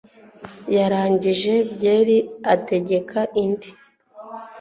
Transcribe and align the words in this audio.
Yarangije 0.75 1.53
byeri 1.73 2.17
ategeka 2.53 3.19
indi. 3.43 3.69